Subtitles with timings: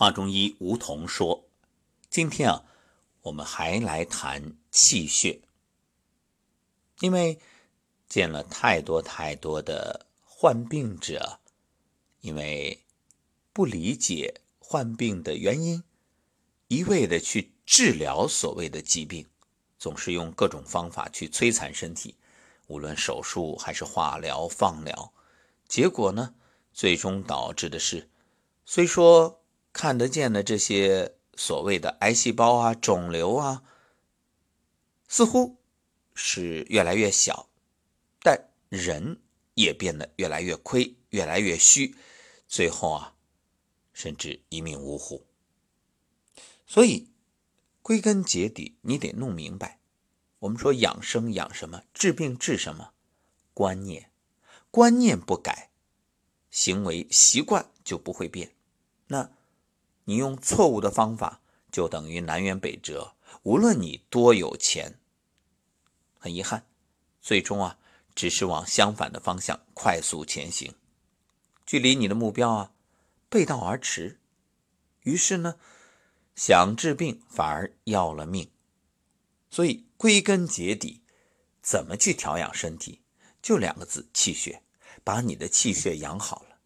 [0.00, 1.44] 华中医吴桐说
[2.08, 2.64] ：“今天啊，
[3.20, 5.42] 我们还来谈气血，
[7.00, 7.38] 因为
[8.08, 11.40] 见了太多太多的患病者，
[12.22, 12.82] 因为
[13.52, 15.84] 不理解患病的原因，
[16.68, 19.26] 一味的去治疗所谓的疾病，
[19.78, 22.16] 总是用各种方法去摧残身体，
[22.68, 25.12] 无论手术还是化疗、放疗，
[25.68, 26.34] 结果呢，
[26.72, 28.08] 最终导致的是，
[28.64, 29.36] 虽说。”
[29.72, 33.62] 看得见的这些所谓的癌细胞啊、肿瘤啊，
[35.06, 35.58] 似乎
[36.14, 37.48] 是越来越小，
[38.20, 39.20] 但人
[39.54, 41.94] 也变得越来越亏、越来越虚，
[42.48, 43.14] 最后啊，
[43.92, 45.24] 甚至一命呜呼。
[46.66, 47.08] 所以，
[47.80, 49.78] 归根结底，你得弄明白，
[50.40, 52.92] 我们说养生养什么，治病治什么，
[53.54, 54.10] 观念，
[54.70, 55.70] 观念不改，
[56.50, 58.54] 行为习惯就不会变。
[59.06, 59.30] 那。
[60.10, 63.14] 你用错误的方法，就等于南辕北辙。
[63.44, 64.98] 无论你多有钱，
[66.18, 66.66] 很遗憾，
[67.20, 67.78] 最终啊，
[68.16, 70.74] 只是往相反的方向快速前行，
[71.64, 72.72] 距离你的目标啊，
[73.28, 74.18] 背道而驰。
[75.04, 75.54] 于是呢，
[76.34, 78.50] 想治病反而要了命。
[79.48, 81.02] 所以归根结底，
[81.62, 83.00] 怎么去调养身体？
[83.40, 84.64] 就两个字：气血。
[85.04, 86.58] 把你的气血养好了，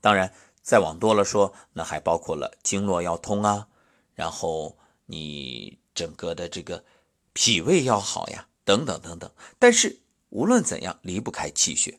[0.00, 0.32] 当然。
[0.64, 3.68] 再往多了说，那还包括了经络要通啊，
[4.14, 6.82] 然后你整个的这个
[7.34, 9.30] 脾胃要好呀，等等等等。
[9.58, 11.90] 但是无论怎样，离不开气血。《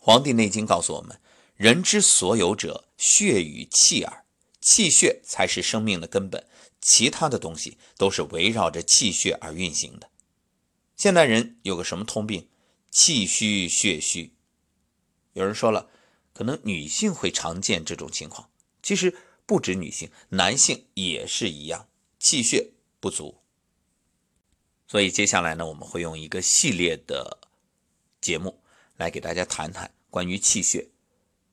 [0.00, 1.20] 黄帝内经》告诉我们：
[1.54, 4.24] 人之所有者，血与气耳，
[4.60, 6.48] 气血才是生命的根本，
[6.80, 10.10] 其他的东西都是围绕着气血而运行的。
[10.96, 12.48] 现代人有个什么通病？
[12.90, 14.34] 气虚血虚。
[15.34, 15.88] 有人说了。
[16.38, 18.48] 可能女性会常见这种情况，
[18.80, 19.12] 其实
[19.44, 21.88] 不止女性，男性也是一样，
[22.20, 23.40] 气血不足。
[24.86, 27.40] 所以接下来呢，我们会用一个系列的
[28.20, 28.62] 节目
[28.96, 30.90] 来给大家谈谈关于气血，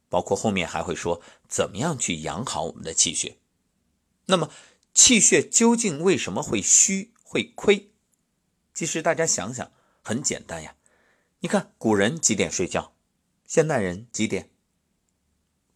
[0.07, 3.39] 包括后面还会说怎么样去养好我们的气血。
[4.27, 4.51] 那么
[4.93, 7.89] 气血究竟为什么会虚会亏？
[8.75, 9.71] 其实大家想想，
[10.03, 10.75] 很简单呀。
[11.39, 12.93] 你看古人几点睡觉，
[13.47, 14.51] 现代人几点？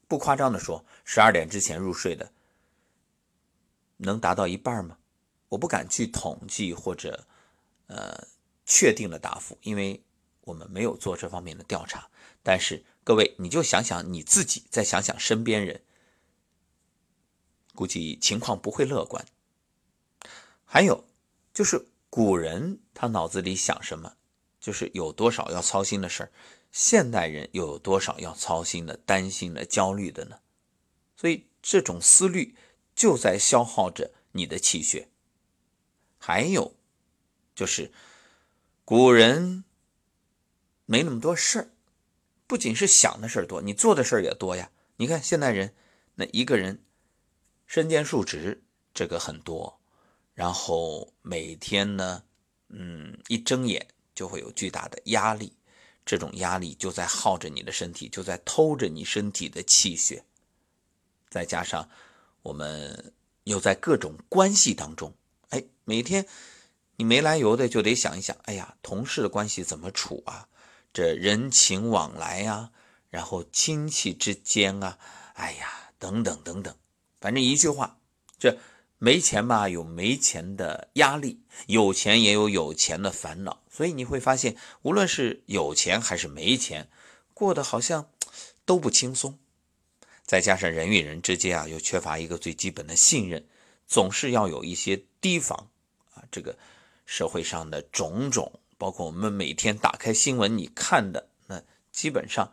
[0.10, 2.32] 不夸张的说，十二点之前入睡的
[3.98, 4.98] 能达到一半吗？
[5.50, 7.28] 我不敢去统计或者
[7.88, 8.28] 呃
[8.66, 10.04] 确定的答复，因为
[10.42, 12.10] 我们没有做这方面的调查。
[12.42, 15.84] 但是各位，你就想想你自己，再想想身边人，
[17.76, 19.24] 估计情况不会乐观。
[20.66, 21.06] 还有
[21.54, 24.14] 就是古人他脑子里想什么，
[24.60, 26.32] 就是有多少要操心的事儿。
[26.72, 30.40] 现代人又有多少要操心的、担心的、焦虑的呢？
[31.16, 32.56] 所以这种思虑
[32.96, 35.10] 就在消耗着你的气血。
[36.18, 36.76] 还有
[37.56, 37.92] 就是，
[38.86, 39.64] 古人
[40.86, 41.72] 没那么多事儿，
[42.46, 44.72] 不仅是想的事儿多，你做的事儿也多呀。
[44.98, 45.74] 你看现代人，
[46.16, 46.84] 那一个人
[47.66, 48.64] 身兼数职，
[48.94, 49.80] 这个很多，
[50.34, 52.24] 然后每天呢，
[52.68, 55.54] 嗯，一睁眼就会有巨大的压力。
[56.10, 60.26] 这种压力就在耗着你的身体，就在偷着你身体的气血。
[61.30, 61.88] 再加上
[62.42, 65.14] 我们又在各种关系当中，
[65.50, 66.26] 哎，每天
[66.96, 70.48] 你没来由的就得想一想，哎呀，同事的关系怎么处啊？
[70.92, 72.72] 这人情往来呀，
[73.12, 74.98] 然后亲戚之间啊，
[75.36, 76.76] 哎呀，等等等等，
[77.22, 78.00] 反正一句话，
[78.40, 78.58] 这。
[79.02, 81.38] 没钱吧，有没钱的压力；
[81.68, 83.64] 有钱也有有钱的烦恼。
[83.72, 86.90] 所以你会发现，无论是有钱还是没钱，
[87.34, 88.12] 过得好像
[88.66, 89.40] 都不轻松。
[90.26, 93.48] 再加上人与人之间啊，又缺乏一个最基本的信任，
[93.88, 95.70] 总是要有一些提防
[96.14, 96.24] 啊。
[96.30, 96.58] 这个
[97.06, 102.52] 社会上的种种，包括我们每天打开新闻你看的，那基本上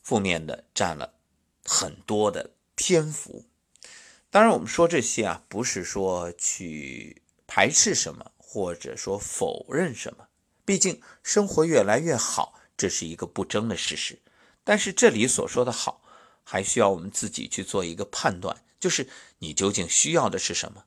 [0.00, 1.12] 负面的占了
[1.62, 3.44] 很多的篇幅。
[4.34, 10.26] 当然，我们说这些啊，不是说去排斥什么，或者说否认什么。
[10.64, 14.18] 毕竟生活越来越好，这是一个不争的事实。
[14.64, 16.02] 但是这里所说的好，
[16.42, 19.08] 还需要我们自己去做一个判断，就是
[19.38, 20.82] 你究竟需要的是什么。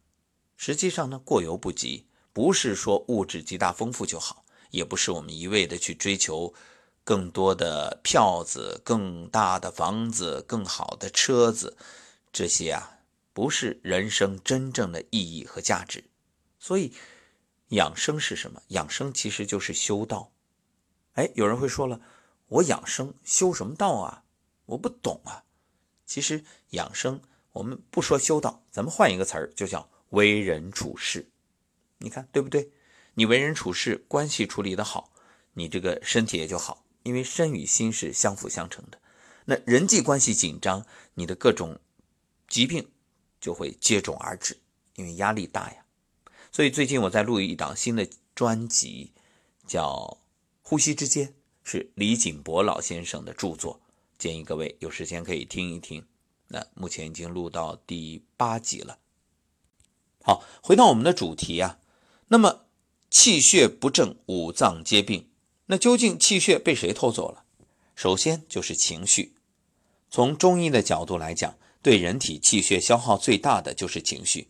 [0.58, 6.54] 实际上呢，过犹不及，不是说物质极大丰富就好，也不是我们一味的去追求
[7.06, 11.78] 更多的票子、更大的房子、更好的车子，
[12.34, 12.96] 这些啊。
[13.38, 16.04] 不是人生真正的意义和价值，
[16.58, 16.92] 所以
[17.68, 18.64] 养生是什么？
[18.70, 20.32] 养生其实就是修道。
[21.14, 22.02] 哎，有人会说了，
[22.48, 24.24] 我养生修什么道啊？
[24.66, 25.44] 我不懂啊。
[26.08, 31.30] 其实养生，我们不说修道，咱们换一个词儿，就叫为人处事。
[32.00, 32.72] 你看对不对？
[33.14, 35.14] 你为人处事，关系处理的好，
[35.54, 39.00] 你这个身体也就好，因为身与心是相辅相成的。
[39.46, 40.84] 那人际关系紧张，
[41.14, 41.80] 你的各种
[42.48, 42.90] 疾病
[43.40, 44.58] 就会接踵而至，
[44.96, 45.86] 因为压力大呀。
[46.52, 49.12] 所以最近我在录一档新的专辑，
[49.68, 50.18] 叫
[50.62, 51.28] 《呼吸之间》，
[51.64, 53.80] 是李锦博老先生的著作，
[54.18, 56.06] 建议各位有时间可以听一听。
[56.48, 59.00] 那目前已经录到第八集了。
[60.24, 61.80] 好，回到我们的主题啊，
[62.30, 62.66] 那么
[63.10, 65.30] 气血不正，五脏皆病。
[65.68, 67.44] 那究竟气血被谁偷走了？
[67.96, 69.36] 首先就是情绪。
[70.10, 71.58] 从中医的角度来讲，
[71.88, 74.50] 对人体气血消耗最大的就是情绪。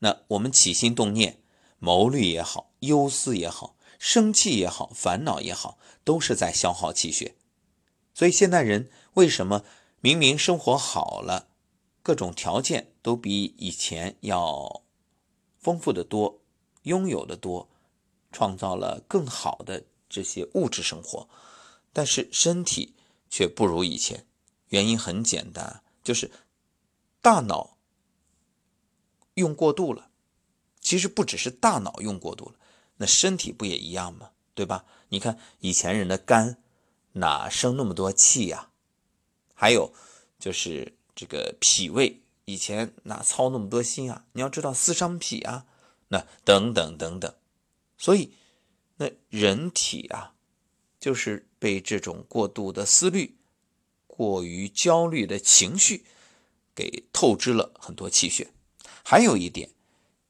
[0.00, 1.38] 那我们起心动念、
[1.78, 7.36] 谋虑也好、忧思也好、生气也好、烦恼也好，都是在消耗气血。
[8.12, 9.64] 所以现代人为什么？
[10.00, 11.46] 明明生活好了，
[12.02, 14.82] 各种条件都比以前要
[15.60, 16.40] 丰富的多，
[16.82, 17.68] 拥有的多，
[18.32, 21.28] 创造了更好的这些物质生活，
[21.92, 22.96] 但是身体
[23.30, 24.26] 却不如以前。
[24.70, 26.28] 原因很简单，就是
[27.22, 27.78] 大脑
[29.34, 30.10] 用过度了。
[30.80, 32.56] 其实不只是大脑用过度了，
[32.96, 34.32] 那身体不也一样吗？
[34.52, 34.84] 对吧？
[35.08, 36.58] 你看以前人的肝
[37.12, 38.70] 哪生那么多气呀？
[39.54, 39.94] 还有
[40.40, 44.26] 就是这个脾胃，以前哪操那么多心啊？
[44.32, 45.66] 你要知道思伤脾啊，
[46.08, 47.32] 那等等等等，
[47.96, 48.34] 所以
[48.96, 50.34] 那人体啊，
[50.98, 53.36] 就是被这种过度的思虑、
[54.08, 56.04] 过于焦虑的情绪
[56.74, 58.52] 给透支了很多气血。
[59.04, 59.70] 还有一点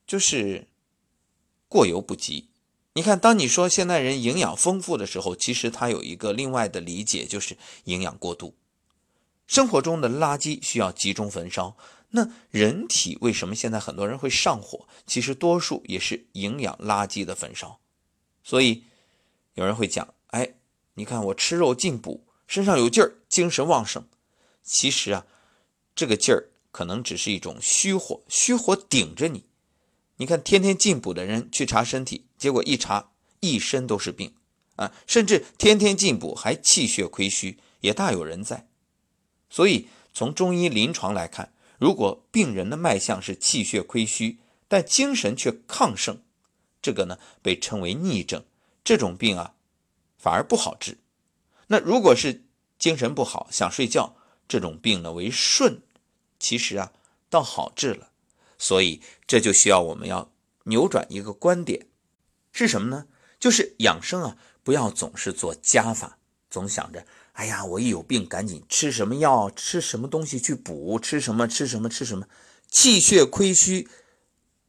[0.06, 0.68] 就是
[1.68, 2.48] 过犹不及。
[2.94, 8.54] 你看，当你说现代人营养丰富的时候，其实他有一个另外的理解，就是营养过度。
[9.46, 11.76] 生活中的垃圾需要集中焚烧。
[12.10, 14.86] 那人体为什么现在很多人会上火？
[15.06, 17.80] 其实多数也是营养垃圾的焚烧。
[18.44, 18.84] 所以
[19.54, 20.54] 有人会讲：“哎，
[20.94, 24.06] 你看我吃肉进补，身上有劲儿，精神旺盛。”
[24.62, 25.26] 其实啊，
[25.94, 29.44] 这个劲儿可能只是一种虚火，虚火顶着你。
[30.16, 33.10] 你看天天进补的人去查身体，结果一查
[33.40, 34.34] 一身都是病
[34.76, 38.68] 啊，甚至天天进补还气血亏虚，也大有人在。
[39.50, 44.38] 所以，从中医临床来看，如果病人的脉象是气血亏虚，
[44.68, 46.22] 但精神却亢盛，
[46.80, 48.44] 这个呢被称为逆症。
[48.84, 49.54] 这种病啊，
[50.16, 50.98] 反而不好治。
[51.66, 52.44] 那如果是
[52.78, 54.16] 精神不好，想睡觉，
[54.46, 55.82] 这种病呢为顺，
[56.38, 56.92] 其实啊
[57.30, 58.10] 倒好治了。
[58.58, 60.30] 所以这就需要我们要
[60.64, 61.86] 扭转一个观点，
[62.52, 63.06] 是什么呢？
[63.40, 66.18] 就是养生啊，不要总是做加法，
[66.48, 67.04] 总想着。
[67.32, 72.28] 哎呀，我一有病赶紧吃什么药，吃什么东西去补，吃什么吃什么吃什么，
[72.68, 73.88] 气血亏虚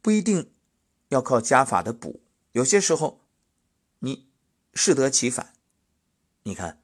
[0.00, 0.50] 不一定
[1.10, 2.22] 要靠加法的补，
[2.52, 3.20] 有些时候
[3.98, 4.26] 你
[4.72, 5.52] 适得其反。
[6.42, 6.80] 你看，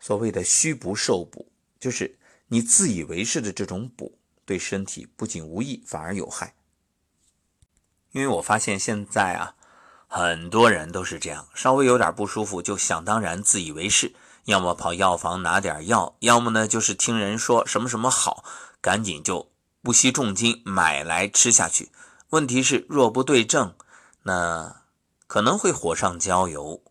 [0.00, 1.50] 所谓的虚不受补，
[1.84, 4.16] 就是你自以为是的这种补，
[4.46, 6.54] 对身体不仅无益，反而有害。
[8.12, 9.54] 因为我发现现在啊，
[10.08, 14.14] 很多人都是这样，稍微有点不舒服就想当然，自以为是。
[14.46, 18.42] 要么跑药房拿点药，要么呢就是听人说什么什么好，
[18.80, 19.52] 赶紧就
[19.82, 21.92] 不惜重金买来吃下去。
[22.30, 23.74] 问题是若不对症，
[24.22, 24.84] 那
[25.26, 26.82] 可能会火上浇油，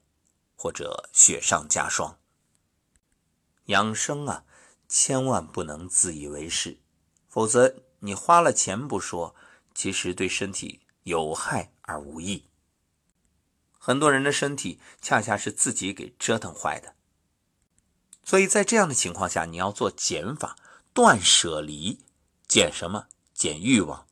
[0.55, 2.19] 或者雪上加霜。
[3.65, 4.43] 养生啊，
[4.95, 6.77] 千万不能自以为是，
[7.27, 9.35] 否则你花了钱不说，
[9.73, 12.47] 其实对身体有害而无益。
[13.79, 16.93] 很多人的身体恰恰是自己给折腾坏的。
[18.23, 20.55] 所以在这样的情况下，你要做减法、
[20.93, 22.00] 断舍离，
[22.47, 23.07] 减什么？
[23.33, 24.05] 减欲望，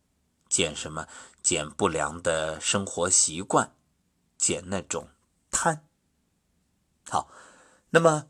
[0.49, 1.07] 减什么？
[1.43, 3.75] 减不良的生活习惯，
[4.35, 5.09] 减那种
[5.51, 5.85] 贪。
[7.07, 7.29] 好，
[7.91, 8.25] 那么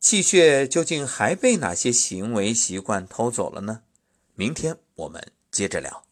[0.00, 3.82] 气血究竟还被哪些行为习惯偷走了呢？
[4.34, 6.07] 明天我们接着聊。